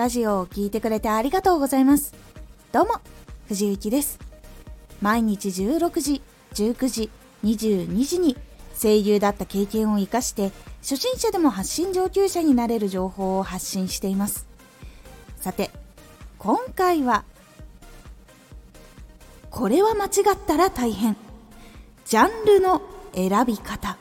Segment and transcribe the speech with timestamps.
[0.00, 2.14] ラジオを聴いてくれてありがとうございます。
[2.72, 3.02] どうも
[3.48, 4.18] 藤幸です。
[5.02, 6.22] 毎日16時
[6.54, 7.10] 19時
[7.44, 8.34] 22時に
[8.80, 14.46] 声優だった経験を生かして初心者でも発信上級者になれる情報を発信しています。
[15.36, 15.70] さて
[16.38, 17.24] 今回は
[19.50, 21.14] これは間違ったら大変。
[22.06, 22.80] ジャンルの
[23.14, 23.98] 選び方。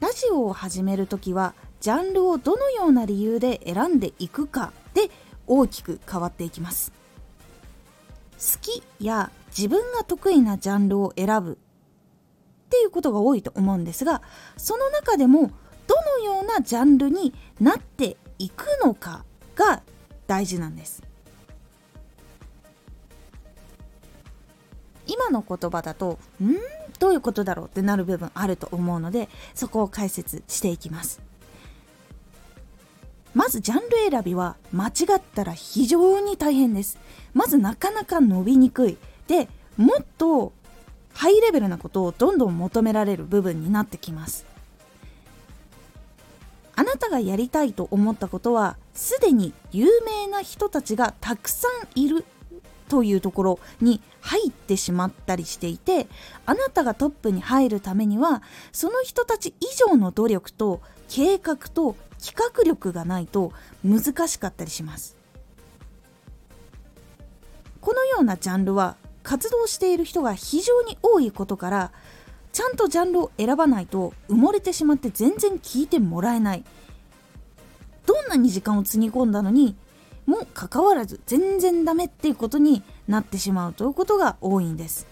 [0.00, 5.10] ラジオを始めるときはジャンルをどのような理由で選んでいくかで
[5.46, 6.92] 大きく変わっていきます。
[8.38, 14.22] 好きや自分が得意なジャンルを選ぶっていうことが多いと思うんですが
[14.56, 15.50] その中でも
[15.86, 19.82] どのようなジャンルになっていくのかが
[20.26, 21.02] 大事なんです。
[25.06, 26.56] 今の言葉だとん？
[26.98, 27.66] どういうことだろう？
[27.66, 31.20] ってなる部分あると思うのでそこを解説していきます。
[33.34, 36.98] まずジャンル選びは間違ったら非常に大変です。
[37.34, 38.96] まずなかなか伸びにくい。
[39.26, 40.52] でもっと
[41.12, 44.46] ハイレベルなことをどんどん求められる部分になってきます。
[46.76, 52.24] あなたがやりたいと思ったことはすでに有名な人たちがたくさんいる
[52.88, 56.06] というところに入ってしまったりしていて
[56.46, 63.52] あなたがトップに入るためにはその人たち以上の努力と計画と企画力がないと
[63.84, 65.16] 難しかったりします。
[67.80, 71.92] このようなジャンルは活動している人が非常に多いことから
[72.52, 76.64] ちゃんとジャンルを選ばないと埋もれてしまって全然聞いてもらえない。
[78.06, 79.76] どんなに時間をつぎ込んだのに
[80.26, 85.06] もかかわらず全然ダメっていうことになってしまうということが多いんです。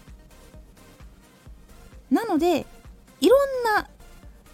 [2.10, 2.66] なので
[3.20, 3.38] いろん
[3.76, 3.88] な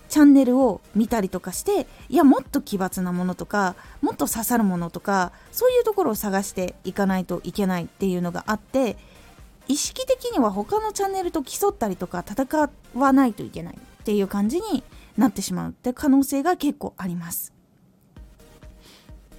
[0.09, 8.97] チャンネルを見たりとかしていやもっと奇抜なものとかもっと刺さるものとかそういうところを探していかないといけないっていうのがあって
[9.69, 14.83] 意識的には他のチャンネルと競ったりとか戦わないといけないっていう感じに
[15.19, 15.71] なってしまう。
[15.71, 17.53] って可能性が結構あります。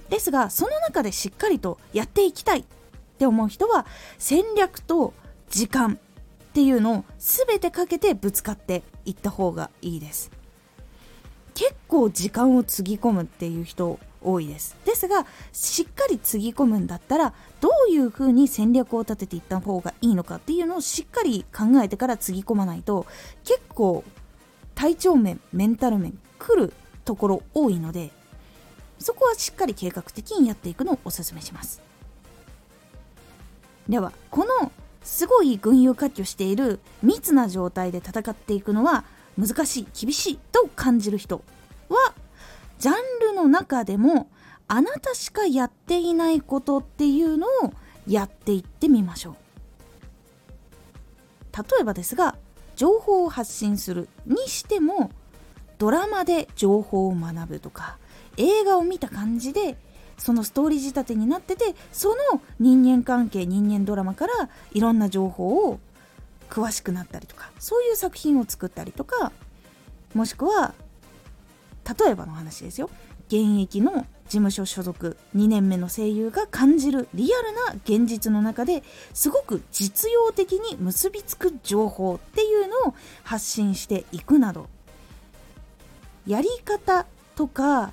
[0.08, 2.64] ですがその中でしっかりとやっていきたいっ
[3.18, 3.86] て思う人は
[4.18, 5.14] 戦略と
[5.48, 10.30] 時間っていうのを全てかけてぶつかっていった方がいいです。
[11.54, 14.76] 結構時間をつぎ込むっていう人多いです。
[14.84, 23.06] ですがしっかりつぎ込むんだったらどういうふうに戦略を立てていった方がいいのかっていうのをしっかり考えてからつぎ込まないと
[23.44, 24.04] 結構
[24.74, 26.72] 体調面メンタル面来る
[27.04, 28.10] ところ多いので
[28.98, 31.80] そこはしっかり計画的にやっていくのをおすすめします。
[33.88, 34.70] ではこの
[35.02, 39.04] すごい群雄割拠している密な状態で戦っていくのは
[39.40, 41.42] 難しい厳しいと感じる人
[41.88, 42.14] は
[42.78, 44.28] ジャンルの中でも
[44.68, 47.72] あなたしかやっていないことっていうのを
[48.06, 49.36] やっていってみましょう。
[51.56, 52.36] 例えばですが
[52.76, 55.10] 情報を発信するにしても
[55.78, 57.98] ドラマで情報を学ぶとか
[58.36, 59.76] 映画を見た感じで
[60.16, 65.80] そのストーリー仕立てになっててその人間関係人間ドラマからいろんな情報を
[66.50, 69.32] 詳しくなったりとかそういう作品を作ったりとか
[70.14, 70.74] もしくは
[71.98, 72.90] 例えばの話ですよ。
[73.28, 74.06] 現役の事
[74.38, 84.68] 務所所属2年目の声優が感じるリアルな現実の中ですごく実用的に結びつく情報っていうのを発信していくなど
[86.26, 87.06] やり方
[87.36, 87.92] とか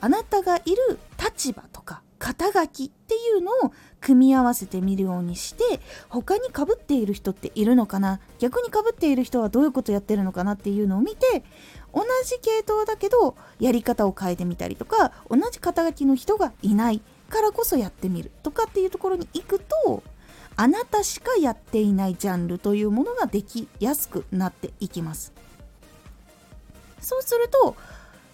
[0.00, 8.20] あなたがいる立場とか肩書きっていうのを組み合わせてみるようにして他にかぶっている人っているのかな？
[8.38, 11.42] 逆にかぶっている人はどういうことやってるのかなっていうのを見て
[11.92, 17.00] 同じ系統だけどやり方を変えてみたりとか同じ肩書きの人がいない
[17.30, 20.02] からこそやってみるとかっていうところに行くと
[20.56, 25.32] あなたしかやっていないジャンルというものができやすくなっていきます。
[27.00, 27.76] そうすると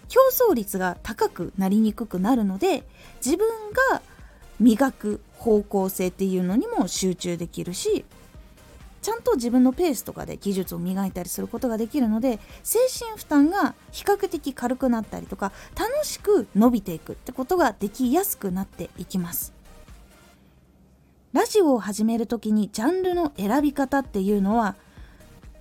[0.09, 2.83] 競争率が高くなりにくくなるので
[3.23, 3.47] 自分
[3.91, 4.01] が
[4.59, 8.05] 磨く方向性っていうのにも集中できるし
[9.01, 19.53] ちゃんと自分のペースとかで技術を磨いたりすることができるので精神負担が比較的軽くなったりとか楽しく伸びていくってことができやすくなっていきます。
[21.33, 24.75] ラジオを始める時にジャンルの選び方っていうのは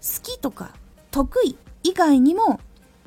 [0.00, 0.70] 好きとか
[1.10, 2.60] 得意以外にも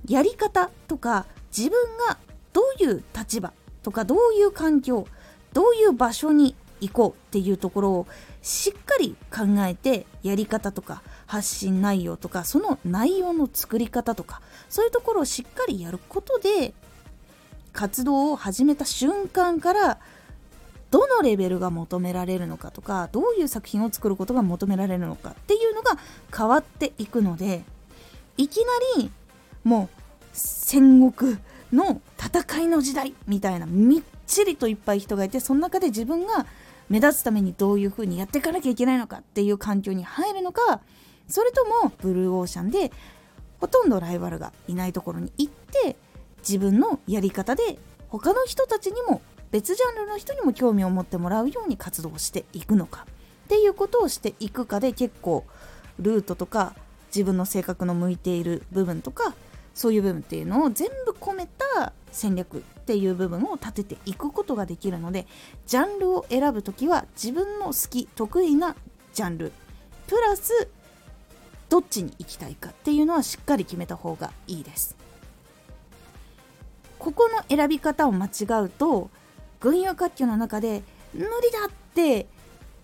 [0.10, 1.26] やり方とか
[1.56, 2.18] 自分が
[2.52, 3.54] どういう立場
[3.84, 5.08] とかどういう環境
[5.54, 8.08] どういう場所に行こうっていうところを
[8.42, 16.74] しっかり考えてやり方とか発信内容とかその内容の作り方とかそういうところをしっかりやることで
[17.74, 20.00] 活動を始めた瞬間から
[20.90, 25.98] どのレベルが求められるのかとかどういう作品を作ることが求められるのかっていうのが
[26.36, 27.64] 変わっていくので
[28.38, 29.12] いきなり
[29.64, 29.99] もう
[30.40, 31.38] 戦国
[31.72, 36.46] の戦いの時代みたいなみっちりといっぱい人がいてその中で自分が
[36.90, 40.82] 目立つためにどういうふうにやっていかなきゃいけないのかっていう環境に入るのか
[41.28, 42.92] それともブルーオーシャンで
[43.60, 45.96] ほとんどライバルがいないところに行って
[46.40, 47.78] 自分のやり方で
[48.08, 49.22] 他の人たちにも
[49.52, 53.06] 別ジャンルの人にも興味を持ってもらうように活動していくのか
[53.46, 55.46] っていうことをしていくかで結構
[56.00, 56.74] ルートとか
[57.08, 59.34] 自分の性格の向いている部分とか
[59.80, 65.26] そういう部分っていうのを全部込めた戦略っていう部分を立てていくことができるので
[65.68, 68.76] ジャンルを選ぶ時は自分の好き得意な
[69.14, 69.54] ジャンル。
[70.06, 70.68] プラス
[71.70, 74.98] どっちに行きたいかっていうのはしっかり決めた方がいいです。
[76.98, 79.10] ここの選び方を間違うと
[79.62, 80.84] 群雄割拠の中で
[81.14, 82.28] 無理だって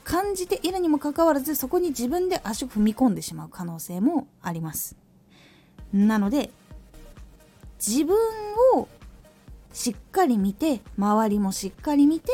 [0.06, 4.96] 感じているにもかかわらずそこに自分で足を踏み込んでしまう可能性もあります。
[5.92, 6.52] なので
[7.78, 8.16] 自分
[8.76, 8.88] を
[9.74, 12.32] しっかり見て周りもしっかり見て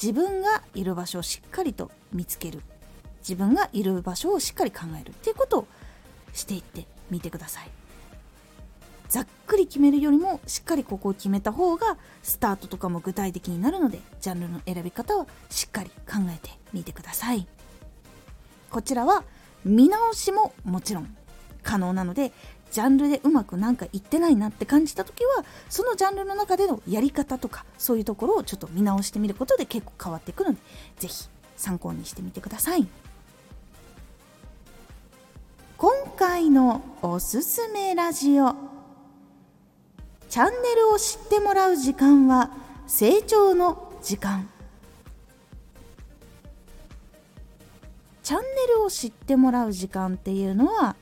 [0.00, 2.62] 自分がいる場所をしっかりと見つける。
[3.20, 5.10] 自分がいる場所をしっかり考える。
[5.10, 5.66] っていうことを
[6.32, 7.70] していってみてください。
[9.08, 17.46] ざっくり決めるよりもしっかりここを決めた方がスタートとかも具体的になるのでジャンルの選び方はしっかり考えてみてください。
[18.70, 19.24] こちらは
[19.64, 21.16] 見直しももちろん
[21.62, 22.32] 可能なので
[22.70, 30.58] ジャンルでうまくなんかいってないなって感じた時はそのジャンルの中でのやり方とかそういうところをちょっと見直してみることで結構変わっていくので
[30.98, 32.86] 是非参考にしてみてください。
[35.78, 38.54] 今回のおすすめラジオ
[40.30, 42.50] チャンネルを知ってもらう時間は
[42.86, 44.48] 成長の時間。
[48.22, 50.96] チャンネルを知ってもらう時間っていうのは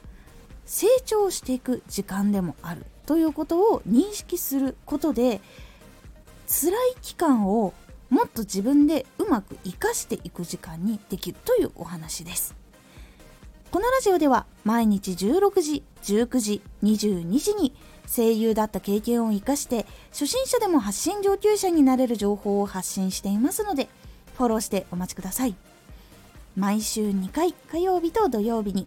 [0.66, 5.40] 成長していく時間でもあるということを認識することで
[6.46, 7.74] 辛い期間を
[8.10, 12.54] もっと自分でうまく生かしていく時間にできるというお話です。
[13.70, 17.74] このラジオでは毎日16時19時22時に
[18.06, 23.88] 声優だった経験を生かして初心者でも発信上級者になれる情報を発信していますので
[24.36, 25.56] フォローしてお待ちください。
[26.56, 28.86] 毎週2回火曜日と土曜日に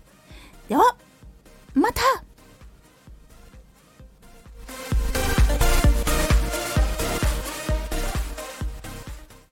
[0.71, 0.95] では
[1.73, 2.01] また。